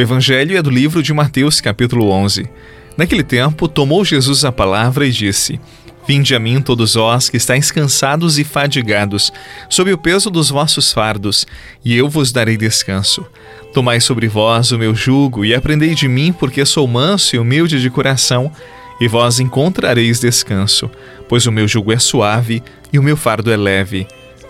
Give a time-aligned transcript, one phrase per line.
[0.00, 2.48] O Evangelho é do livro de Mateus, capítulo 11.
[2.96, 5.60] Naquele tempo, tomou Jesus a palavra e disse:
[6.08, 9.30] Vinde a mim todos vós que estáis cansados e fadigados,
[9.68, 11.46] sob o peso dos vossos fardos,
[11.84, 13.26] e eu vos darei descanso.
[13.74, 17.78] Tomai sobre vós o meu jugo e aprendei de mim, porque sou manso e humilde
[17.78, 18.50] de coração,
[18.98, 20.90] e vós encontrareis descanso,
[21.28, 24.06] pois o meu jugo é suave e o meu fardo é leve.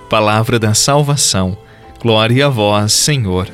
[0.08, 1.58] Palavra da salvação.
[2.00, 3.48] Glória a vós, Senhor.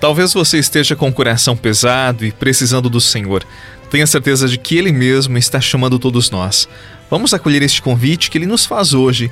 [0.00, 3.44] Talvez você esteja com o coração pesado e precisando do Senhor.
[3.90, 6.68] Tenha certeza de que Ele mesmo está chamando todos nós.
[7.10, 9.30] Vamos acolher este convite que Ele nos faz hoje.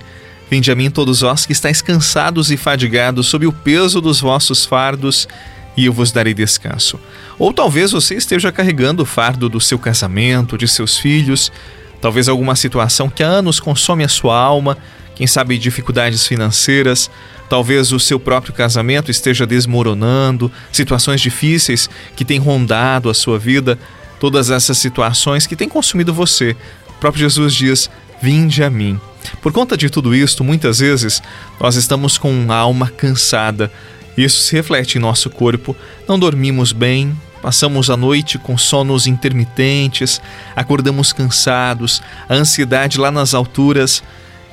[0.51, 4.65] Vinde a mim todos vós que estáis cansados e fadigados sob o peso dos vossos
[4.65, 5.29] fardos,
[5.77, 6.99] e eu vos darei descanso.
[7.39, 11.53] Ou talvez você esteja carregando o fardo do seu casamento, de seus filhos,
[12.01, 14.79] talvez alguma situação que há anos consome a sua alma,
[15.17, 17.11] quem sabe dificuldades financeiras,
[17.49, 23.79] talvez o seu próprio casamento esteja desmoronando, situações difíceis que têm rondado a sua vida,
[24.21, 26.55] todas essas situações que têm consumido você.
[26.91, 27.91] O próprio Jesus diz:
[28.21, 29.01] Vinde a mim.
[29.41, 31.23] Por conta de tudo isto, muitas vezes
[31.59, 33.73] nós estamos com a alma cansada.
[34.19, 35.75] Isso se reflete em nosso corpo,
[36.07, 40.21] não dormimos bem, Passamos a noite com sonos intermitentes,
[40.57, 44.03] acordamos cansados, a ansiedade lá nas alturas.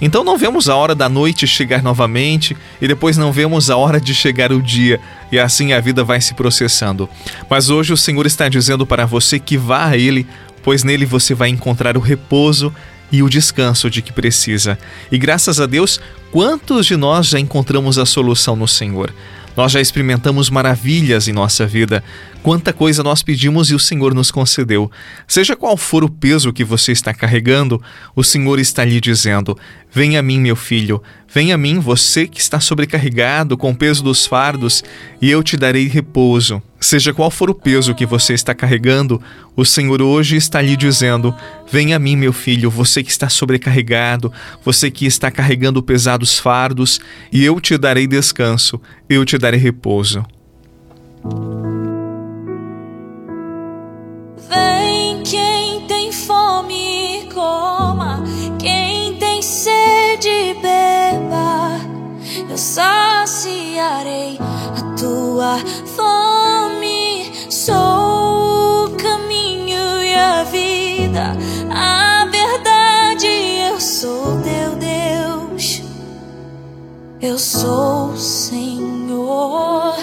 [0.04, 4.02] Então não vemos a hora da noite chegar novamente e depois não vemos a hora
[4.02, 5.00] de chegar o dia,
[5.32, 7.10] e assim a vida vai se processando.
[7.50, 10.28] Mas hoje o Senhor está dizendo para você que vá a Ele,
[10.62, 12.76] pois nele você vai encontrar o repouso
[13.14, 14.78] e o descanso de que precisa.
[15.10, 16.02] E graças a Deus,
[16.34, 19.10] quantos de nós já encontramos a solução no Senhor?
[19.56, 22.04] Nós já experimentamos maravilhas em nossa vida.
[22.42, 24.92] Quanta coisa nós pedimos e o Senhor nos concedeu.
[25.28, 27.82] Seja qual for o peso que você está carregando,
[28.16, 29.58] o Senhor está lhe dizendo:
[29.92, 34.04] Venha a mim, meu filho, venha a mim, você que está sobrecarregado com o peso
[34.04, 34.84] dos fardos,
[35.22, 36.62] e eu te darei repouso.
[36.84, 39.22] Seja qual for o peso que você está carregando,
[39.56, 41.34] o Senhor hoje está lhe dizendo:
[41.72, 44.34] Venha a mim, meu filho, você que está sobrecarregado,
[44.66, 47.00] você que está carregando pesados fardos,
[47.32, 50.26] e eu te darei descanso, eu te darei repouso.
[54.50, 58.22] Vem quem tem fome, coma.
[58.60, 61.80] Quem tem sede, beba.
[62.50, 65.58] Eu saciarei a tua
[71.70, 73.28] a verdade.
[73.28, 75.82] Eu sou teu Deus.
[77.22, 79.96] Eu sou o Senhor,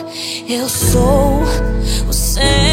[0.49, 1.43] eu sou
[2.09, 2.70] o Senhor,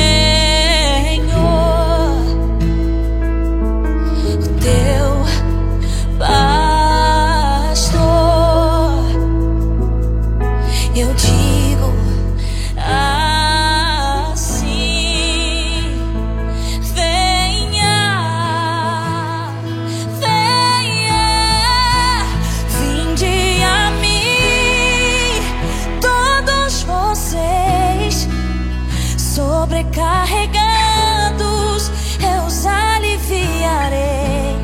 [30.27, 31.91] sobrecarregados,
[32.21, 34.57] eu os aliviarei.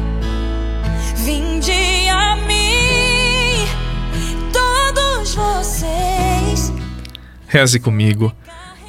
[1.17, 3.65] Vinde a mim,
[4.51, 6.73] todos vocês.
[7.47, 8.33] Reze comigo.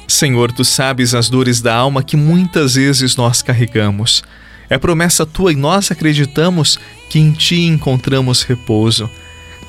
[0.07, 4.23] Senhor, tu sabes as dores da alma que muitas vezes nós carregamos.
[4.69, 6.79] É promessa tua e nós acreditamos
[7.09, 9.09] que em ti encontramos repouso.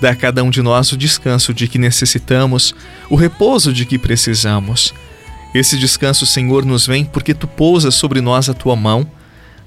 [0.01, 2.75] Dá a cada um de nós o descanso de que necessitamos,
[3.09, 4.93] o repouso de que precisamos.
[5.57, 9.11] Esse descanso, Senhor, nos vem porque tu pousas sobre nós a tua mão.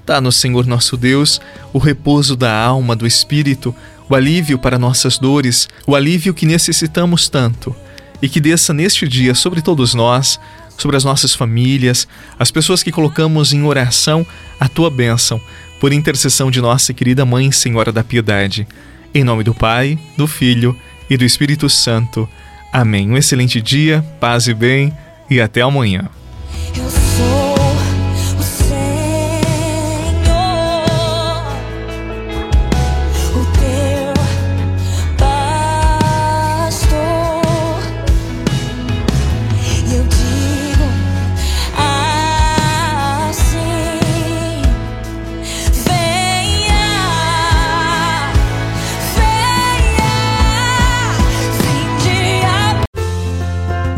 [0.06, 1.40] Dá-nos, Senhor nosso Deus,
[1.72, 3.74] o repouso da alma, do espírito,
[4.08, 7.74] o alívio para nossas dores, o alívio que necessitamos tanto.
[8.22, 10.38] E que desça neste dia sobre todos nós,
[10.78, 12.06] sobre as nossas famílias,
[12.38, 14.24] as pessoas que colocamos em oração
[14.60, 15.40] a tua bênção,
[15.80, 18.64] por intercessão de nossa querida Mãe Senhora da Piedade.
[19.12, 20.76] Em nome do Pai, do Filho
[21.08, 22.28] e do Espírito Santo.
[22.72, 23.10] Amém.
[23.10, 24.92] Um excelente dia, paz e bem,
[25.30, 26.08] e até amanhã.